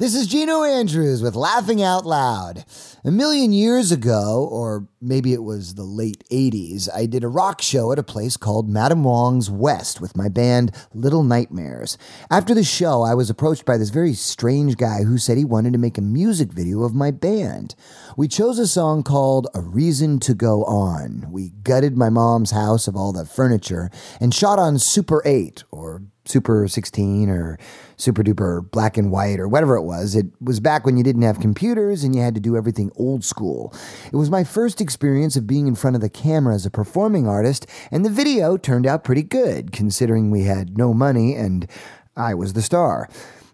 This 0.00 0.14
is 0.14 0.28
Gino 0.28 0.64
Andrews 0.64 1.20
with 1.20 1.36
Laughing 1.36 1.82
Out 1.82 2.06
Loud. 2.06 2.64
A 3.04 3.10
million 3.10 3.52
years 3.52 3.92
ago, 3.92 4.48
or 4.50 4.88
maybe 4.98 5.34
it 5.34 5.42
was 5.42 5.74
the 5.74 5.82
late 5.82 6.24
80s, 6.30 6.88
I 6.94 7.04
did 7.04 7.22
a 7.22 7.28
rock 7.28 7.60
show 7.60 7.92
at 7.92 7.98
a 7.98 8.02
place 8.02 8.38
called 8.38 8.66
Madame 8.66 9.04
Wong's 9.04 9.50
West 9.50 10.00
with 10.00 10.16
my 10.16 10.30
band 10.30 10.72
Little 10.94 11.22
Nightmares. 11.22 11.98
After 12.30 12.54
the 12.54 12.64
show, 12.64 13.02
I 13.02 13.12
was 13.12 13.28
approached 13.28 13.66
by 13.66 13.76
this 13.76 13.90
very 13.90 14.14
strange 14.14 14.78
guy 14.78 15.02
who 15.02 15.18
said 15.18 15.36
he 15.36 15.44
wanted 15.44 15.74
to 15.74 15.78
make 15.78 15.98
a 15.98 16.02
music 16.02 16.50
video 16.50 16.82
of 16.82 16.94
my 16.94 17.10
band. 17.10 17.74
We 18.16 18.26
chose 18.26 18.58
a 18.58 18.66
song 18.66 19.02
called 19.02 19.48
A 19.54 19.60
Reason 19.60 20.18
to 20.20 20.32
Go 20.32 20.64
On. 20.64 21.26
We 21.30 21.50
gutted 21.62 21.98
my 21.98 22.08
mom's 22.08 22.52
house 22.52 22.88
of 22.88 22.96
all 22.96 23.12
the 23.12 23.26
furniture 23.26 23.90
and 24.18 24.34
shot 24.34 24.58
on 24.58 24.78
Super 24.78 25.20
8, 25.26 25.64
Super 26.24 26.68
16 26.68 27.28
or 27.28 27.58
Super 27.96 28.22
Duper 28.22 28.70
Black 28.70 28.96
and 28.96 29.10
White 29.10 29.40
or 29.40 29.48
whatever 29.48 29.76
it 29.76 29.82
was. 29.82 30.14
It 30.14 30.26
was 30.40 30.60
back 30.60 30.84
when 30.84 30.96
you 30.96 31.02
didn't 31.02 31.22
have 31.22 31.40
computers 31.40 32.04
and 32.04 32.14
you 32.14 32.22
had 32.22 32.34
to 32.34 32.40
do 32.40 32.56
everything 32.56 32.92
old 32.96 33.24
school. 33.24 33.74
It 34.12 34.16
was 34.16 34.30
my 34.30 34.44
first 34.44 34.80
experience 34.80 35.36
of 35.36 35.46
being 35.46 35.66
in 35.66 35.74
front 35.74 35.96
of 35.96 36.02
the 36.02 36.10
camera 36.10 36.54
as 36.54 36.66
a 36.66 36.70
performing 36.70 37.26
artist, 37.26 37.66
and 37.90 38.04
the 38.04 38.10
video 38.10 38.56
turned 38.56 38.86
out 38.86 39.04
pretty 39.04 39.22
good 39.22 39.72
considering 39.72 40.30
we 40.30 40.44
had 40.44 40.76
no 40.76 40.94
money 40.94 41.34
and 41.34 41.66
I 42.16 42.34
was 42.34 42.52
the 42.52 42.62
star. 42.62 43.08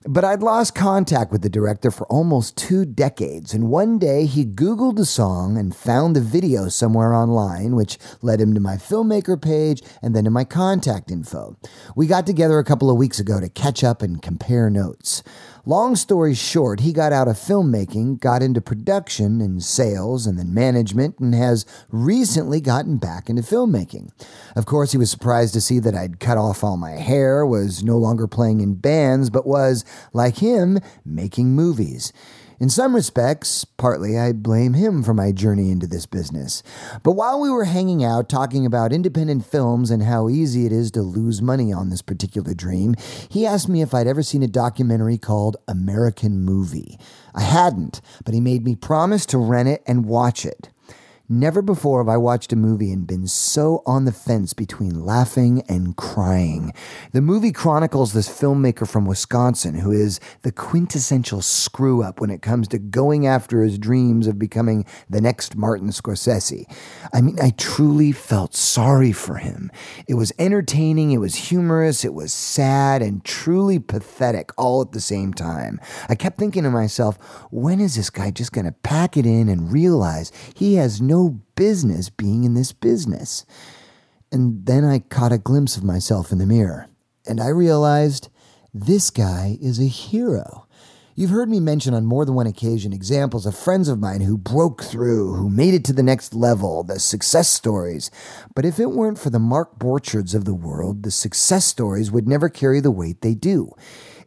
But 0.09 0.24
I'd 0.24 0.41
lost 0.41 0.77
contact 0.77 1.33
with 1.33 1.42
the 1.42 1.48
director 1.48 1.91
for 1.91 2.06
almost 2.06 2.56
two 2.56 2.84
decades, 2.84 3.52
and 3.52 3.70
one 3.70 3.98
day 3.98 4.27
he 4.27 4.45
Googled 4.45 4.95
the 4.95 5.05
song 5.05 5.59
and 5.59 5.74
found 5.74 6.15
the 6.15 6.20
video 6.20 6.69
somewhere 6.69 7.12
online, 7.12 7.74
which 7.74 7.98
led 8.23 8.41
him 8.41 8.55
to 8.55 8.60
my 8.60 8.77
filmmaker 8.77 9.41
page 9.41 9.82
and 10.01 10.15
then 10.15 10.23
to 10.23 10.30
my 10.30 10.45
contact 10.45 11.10
info. 11.10 11.56
We 11.96 12.06
got 12.06 12.24
together 12.24 12.60
a 12.60 12.65
couple 12.65 12.88
of 12.88 12.96
weeks 12.96 13.19
ago 13.19 13.41
to 13.41 13.48
catch 13.48 13.82
up 13.82 14.01
and 14.01 14.23
compare 14.23 14.70
notes. 14.70 15.24
Long 15.69 15.97
story 15.97 16.33
short, 16.33 16.79
he 16.79 16.93
got 16.93 17.12
out 17.12 17.27
of 17.27 17.34
filmmaking, 17.34 18.20
got 18.20 18.41
into 18.41 18.61
production 18.61 19.41
and 19.41 19.61
sales 19.61 20.24
and 20.24 20.38
then 20.38 20.54
management, 20.54 21.18
and 21.18 21.35
has 21.35 21.66
recently 21.91 22.60
gotten 22.60 22.99
back 22.99 23.29
into 23.29 23.43
filmmaking. 23.43 24.13
Of 24.54 24.65
course, 24.65 24.93
he 24.93 24.99
was 24.99 25.10
surprised 25.10 25.54
to 25.54 25.60
see 25.60 25.80
that 25.80 25.96
I'd 25.96 26.21
cut 26.21 26.38
off 26.38 26.63
all 26.63 26.76
my 26.76 26.93
hair, 26.93 27.45
was 27.45 27.82
no 27.82 27.99
longer 27.99 28.29
playing 28.29 28.60
in 28.60 28.76
bands, 28.76 29.29
but 29.29 29.45
was, 29.45 29.85
like 30.13 30.37
him, 30.37 30.79
making 31.04 31.57
movies. 31.57 32.13
In 32.59 32.71
some 32.71 32.95
respects, 32.95 33.65
partly 33.65 34.18
I 34.18 34.32
blame 34.32 34.73
him 34.73 35.02
for 35.02 35.12
my 35.12 35.30
journey 35.30 35.71
into 35.71 35.87
this 35.87 36.07
business. 36.07 36.63
But 37.02 37.13
while 37.13 37.38
we 37.38 37.51
were 37.51 37.65
hanging 37.65 38.02
out 38.02 38.30
talking 38.30 38.65
about 38.65 38.95
independent 38.95 39.45
films 39.45 39.90
and 39.90 40.02
how 40.02 40.30
easy 40.30 40.65
it 40.65 40.73
is 40.73 40.90
to 40.93 41.02
lose 41.02 41.43
money 41.43 41.71
on 41.71 41.90
this 41.90 42.01
particular 42.01 42.54
dream, 42.54 42.95
he 43.29 43.45
asked 43.45 43.68
me 43.68 43.82
if 43.82 43.93
I'd 43.93 44.07
ever 44.07 44.23
seen 44.23 44.43
a 44.43 44.48
documentary 44.48 45.18
called 45.18 45.59
American 45.68 46.40
Movie. 46.40 46.98
I 47.35 47.43
hadn't, 47.43 48.01
but 48.24 48.32
he 48.32 48.40
made 48.40 48.65
me 48.65 48.74
promise 48.74 49.26
to 49.26 49.38
rent 49.38 49.68
it 49.68 49.82
and 49.87 50.07
watch 50.07 50.46
it. 50.46 50.70
Never 51.29 51.60
before 51.60 51.99
have 51.99 52.09
I 52.09 52.19
watched 52.19 52.52
a 52.52 52.57
movie 52.57 52.93
and 52.93 53.05
been 53.05 53.27
so 53.27 53.82
on 53.85 54.05
the 54.05 54.13
fence 54.13 54.52
between 54.52 55.05
laughing 55.05 55.65
and 55.69 55.96
crying. 55.96 56.73
The 57.10 57.21
movie 57.21 57.51
chronicles 57.51 58.13
this 58.13 58.29
filmmaker 58.29 58.88
from 58.88 59.07
Wisconsin 59.07 59.74
who 59.74 59.91
is 59.91 60.21
the 60.43 60.52
quintessential 60.52 61.43
screw 61.43 62.01
up 62.01 62.21
when 62.21 62.30
it 62.30 62.43
comes 62.43 62.69
to 62.69 62.79
going 62.79 63.27
after 63.27 63.65
his 63.65 63.77
dreams 63.77 64.28
of 64.28 64.38
becoming 64.38 64.84
the 65.10 65.21
next 65.21 65.56
Martin 65.56 65.88
Scorsese. 65.88 66.65
I 67.12 67.21
mean, 67.21 67.41
I 67.43 67.50
truly 67.56 68.12
felt 68.12 68.54
sorry 68.54 69.10
for 69.10 69.38
him. 69.38 69.72
It 70.06 70.15
was 70.15 70.32
entertaining, 70.38 71.10
it 71.10 71.19
was 71.19 71.34
humorous, 71.34 72.04
it 72.04 72.15
was 72.15 72.32
sad, 72.32 73.03
and 73.03 73.25
truly 73.25 73.81
pathetic 73.81 74.53
all 74.56 74.81
at 74.81 74.93
the 74.93 75.00
same 75.00 75.34
time. 75.34 75.81
I 76.09 76.15
kept 76.15 76.38
thinking 76.38 76.62
to 76.62 76.71
myself, 76.71 77.16
when 77.50 77.81
is 77.81 77.97
this 77.97 78.10
guy 78.10 78.31
just 78.31 78.53
going 78.53 78.66
to 78.66 78.72
pack 78.84 79.16
it 79.16 79.27
in 79.27 79.49
and 79.49 79.72
realize 79.72 80.31
he 80.54 80.77
has 80.77 81.00
no 81.00 81.16
no 81.17 81.41
business 81.55 82.11
being 82.11 82.45
in 82.45 82.55
this 82.55 82.72
business. 82.72 83.47
And 84.31 84.66
then 84.66 84.84
I 84.84 84.99
caught 84.99 85.32
a 85.32 85.38
glimpse 85.38 85.77
of 85.77 85.84
myself 85.84 86.31
in 86.31 86.38
the 86.38 86.47
mirror, 86.47 86.88
and 87.27 87.41
I 87.41 87.49
realized 87.49 88.28
this 88.75 89.10
guy 89.10 89.56
is 89.62 89.81
a 89.81 89.87
hero. 89.87 90.66
You've 91.15 91.31
heard 91.31 91.49
me 91.49 91.60
mention 91.60 91.94
on 91.94 92.05
more 92.05 92.26
than 92.26 92.34
one 92.34 92.47
occasion 92.47 92.93
examples 92.93 93.47
of 93.47 93.56
friends 93.56 93.88
of 93.88 93.99
mine 93.99 94.21
who 94.21 94.37
broke 94.37 94.82
through, 94.82 95.32
who 95.32 95.49
made 95.49 95.72
it 95.72 95.82
to 95.87 95.94
the 95.94 96.03
next 96.03 96.34
level, 96.34 96.82
the 96.82 97.00
success 97.00 97.49
stories. 97.49 98.10
But 98.55 98.66
if 98.66 98.78
it 98.78 98.91
weren't 98.91 99.19
for 99.19 99.31
the 99.31 99.38
Mark 99.38 99.78
Borchardts 99.78 100.34
of 100.34 100.44
the 100.44 100.53
world, 100.53 101.03
the 101.03 101.10
success 101.10 101.65
stories 101.65 102.10
would 102.10 102.28
never 102.28 102.50
carry 102.50 102.81
the 102.81 102.91
weight 102.91 103.22
they 103.22 103.34
do. 103.34 103.72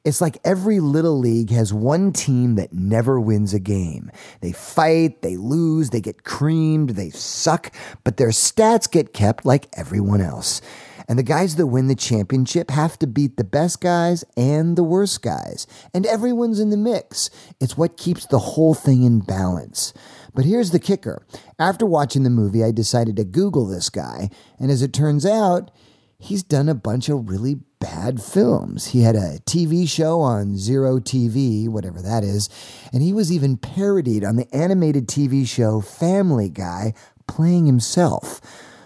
It's 0.04 0.22
like 0.22 0.38
every 0.44 0.80
little 0.80 1.18
league 1.18 1.52
has 1.52 1.74
one 1.74 2.14
team 2.14 2.56
that 2.56 2.74
never 2.74 3.20
wins 3.20 3.54
a 3.54 3.60
game. 3.60 4.12
They 4.42 4.52
fight, 4.52 5.22
they 5.22 5.38
lose, 5.38 5.90
they 5.90 6.02
get 6.02 6.24
creamed, 6.24 6.92
they 6.92 7.10
suck, 7.10 7.74
but 8.04 8.18
their 8.18 8.30
stats 8.30 8.90
get 8.90 9.14
kept 9.14 9.46
like 9.46 9.68
everyone 9.78 10.22
else. 10.22 10.62
And 11.10 11.18
the 11.18 11.24
guys 11.24 11.56
that 11.56 11.66
win 11.66 11.88
the 11.88 11.96
championship 11.96 12.70
have 12.70 13.00
to 13.00 13.08
beat 13.08 13.36
the 13.36 13.44
best 13.44 13.82
guys 13.82 14.24
and 14.38 14.76
the 14.76 14.84
worst 14.84 15.24
guys. 15.24 15.66
And 15.92 16.06
everyone's 16.06 16.60
in 16.60 16.70
the 16.70 16.78
mix. 16.78 17.32
It's 17.60 17.76
what 17.76 17.98
keeps 17.98 18.28
the 18.28 18.38
whole 18.38 18.76
thing 18.76 19.02
in 19.02 19.22
balance. 19.22 19.92
But 20.36 20.46
here's 20.46 20.70
the 20.70 20.80
kicker. 20.80 21.26
After 21.58 21.84
watching 21.84 22.22
the 22.22 22.30
movie, 22.30 22.64
I 22.64 22.72
decided 22.72 23.16
to 23.16 23.24
Google 23.24 23.66
this 23.66 23.90
guy. 23.90 24.30
And 24.60 24.70
as 24.70 24.84
it 24.84 24.94
turns 24.94 25.26
out, 25.26 25.72
he's 26.20 26.44
done 26.44 26.70
a 26.70 26.76
bunch 26.76 27.10
of 27.10 27.30
really 27.30 27.56
bad 27.80 28.22
films. 28.22 28.88
He 28.88 29.02
had 29.02 29.16
a 29.16 29.40
TV 29.46 29.88
show 29.88 30.20
on 30.20 30.58
Zero 30.58 31.00
TV, 31.00 31.68
whatever 31.68 32.02
that 32.02 32.24
is, 32.24 32.50
and 32.94 33.02
he 33.02 33.14
was 33.14 33.32
even 33.32 33.58
parodied 33.58 34.24
on 34.24 34.36
the 34.36 34.54
animated 34.54 35.08
TV 35.08 35.48
show 35.48 35.80
Family 35.82 36.50
Guy 36.50 36.94
playing 37.28 37.66
himself. 37.66 38.42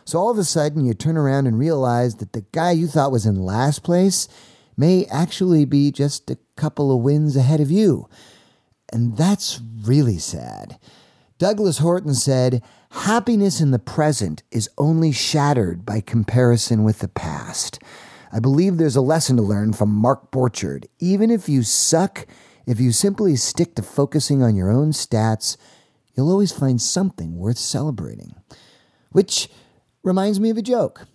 So 0.06 0.20
all 0.20 0.30
of 0.30 0.38
a 0.38 0.44
sudden, 0.44 0.86
you 0.86 0.94
turn 0.94 1.18
around 1.18 1.48
and 1.48 1.58
realize 1.58 2.16
that 2.16 2.34
the 2.34 2.46
guy 2.52 2.72
you 2.72 2.88
thought 2.88 3.12
was 3.12 3.26
in 3.26 3.44
last 3.44 3.84
place 3.84 4.28
may 4.78 5.06
actually 5.06 5.66
be 5.66 5.92
just 5.92 6.30
a 6.30 6.38
couple 6.56 6.96
of 6.96 7.02
wins 7.02 7.36
ahead 7.36 7.62
of 7.62 7.72
you. 7.72 8.08
And 8.92 9.18
that's 9.18 9.62
really 9.84 10.18
sad. 10.18 10.78
Douglas 11.38 11.80
Horton 11.80 12.14
said, 12.14 12.62
Happiness 12.92 13.60
in 13.60 13.72
the 13.72 13.80
present 13.80 14.44
is 14.52 14.70
only 14.78 15.12
shattered 15.12 15.86
by 15.86 16.00
comparison 16.00 16.84
with 16.84 17.00
the 17.00 17.08
past. 17.08 17.80
I 18.32 18.40
believe 18.40 18.78
there's 18.78 18.96
a 18.96 19.02
lesson 19.02 19.36
to 19.38 19.44
learn 19.44 19.74
from 19.74 19.90
Mark 19.90 20.32
Borchardt. 20.32 20.86
Even 21.00 21.32
if 21.32 21.50
you 21.50 21.64
suck, 21.64 22.26
if 22.66 22.80
you 22.80 22.92
simply 22.92 23.36
stick 23.36 23.76
to 23.76 23.82
focusing 23.82 24.42
on 24.42 24.56
your 24.56 24.72
own 24.72 24.92
stats, 24.92 25.58
you'll 26.16 26.30
always 26.30 26.52
find 26.52 26.82
something 26.82 27.38
worth 27.38 27.58
celebrating. 27.58 28.36
Which 29.12 29.50
reminds 30.04 30.40
me 30.40 30.50
of 30.50 30.58
a 30.58 30.62
joke. 30.62 31.08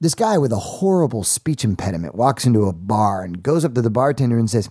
This 0.00 0.14
guy 0.14 0.36
with 0.38 0.52
a 0.52 0.56
horrible 0.56 1.22
speech 1.22 1.64
impediment 1.64 2.14
walks 2.14 2.44
into 2.44 2.66
a 2.66 2.72
bar 2.72 3.22
and 3.22 3.42
goes 3.42 3.64
up 3.64 3.74
to 3.74 3.82
the 3.82 3.90
bartender 3.90 4.38
and 4.38 4.50
says, 4.50 4.68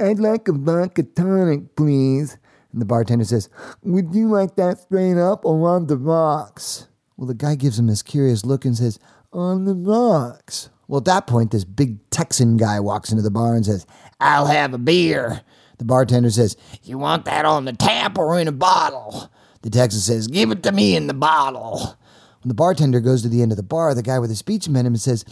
I'd 0.00 0.18
like 0.18 0.48
a 0.48 0.52
vodka 0.52 1.02
tonic, 1.02 1.76
please. 1.76 2.38
And 2.76 2.82
the 2.82 2.86
bartender 2.86 3.24
says, 3.24 3.48
Would 3.84 4.14
you 4.14 4.28
like 4.28 4.56
that 4.56 4.78
straight 4.78 5.16
up 5.16 5.46
or 5.46 5.66
on 5.66 5.86
the 5.86 5.96
rocks? 5.96 6.88
Well, 7.16 7.26
the 7.26 7.32
guy 7.32 7.54
gives 7.54 7.78
him 7.78 7.86
this 7.86 8.02
curious 8.02 8.44
look 8.44 8.66
and 8.66 8.76
says, 8.76 8.98
On 9.32 9.64
the 9.64 9.72
rocks. 9.72 10.68
Well, 10.86 10.98
at 10.98 11.06
that 11.06 11.26
point, 11.26 11.52
this 11.52 11.64
big 11.64 12.10
Texan 12.10 12.58
guy 12.58 12.78
walks 12.80 13.10
into 13.10 13.22
the 13.22 13.30
bar 13.30 13.54
and 13.54 13.64
says, 13.64 13.86
I'll 14.20 14.44
have 14.44 14.74
a 14.74 14.78
beer. 14.78 15.40
The 15.78 15.86
bartender 15.86 16.28
says, 16.28 16.54
You 16.82 16.98
want 16.98 17.24
that 17.24 17.46
on 17.46 17.64
the 17.64 17.72
tap 17.72 18.18
or 18.18 18.38
in 18.38 18.46
a 18.46 18.52
bottle? 18.52 19.32
The 19.62 19.70
Texan 19.70 20.02
says, 20.02 20.26
Give 20.28 20.50
it 20.50 20.62
to 20.64 20.70
me 20.70 20.96
in 20.96 21.06
the 21.06 21.14
bottle. 21.14 21.96
When 22.42 22.48
the 22.48 22.54
bartender 22.54 23.00
goes 23.00 23.22
to 23.22 23.30
the 23.30 23.40
end 23.40 23.52
of 23.52 23.56
the 23.56 23.62
bar, 23.62 23.94
the 23.94 24.02
guy 24.02 24.18
with 24.18 24.28
the 24.28 24.36
speech 24.36 24.66
impediment 24.66 25.00
says, 25.00 25.24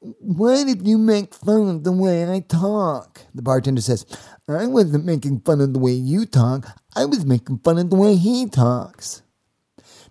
Why 0.00 0.64
did 0.64 0.86
you 0.88 0.96
make 0.96 1.34
fun 1.34 1.68
of 1.68 1.84
the 1.84 1.92
way 1.92 2.30
I 2.30 2.40
talk? 2.40 3.20
The 3.34 3.42
bartender 3.42 3.82
says, 3.82 4.06
I 4.48 4.66
wasn't 4.66 5.04
making 5.04 5.40
fun 5.40 5.60
of 5.60 5.74
the 5.74 5.78
way 5.78 5.92
you 5.92 6.24
talk. 6.24 6.66
I 6.96 7.04
was 7.04 7.26
making 7.26 7.58
fun 7.58 7.76
of 7.76 7.90
the 7.90 7.96
way 7.96 8.16
he 8.16 8.48
talks. 8.48 9.20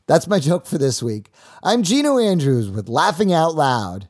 That's 0.06 0.28
my 0.28 0.40
joke 0.40 0.68
for 0.68 0.78
this 0.78 1.02
week. 1.02 1.32
I'm 1.64 1.82
Gino 1.82 2.20
Andrews 2.20 2.70
with 2.70 2.88
Laughing 2.88 3.34
Out 3.34 3.56
Loud. 3.56 4.10